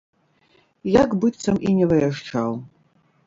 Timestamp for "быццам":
1.25-1.55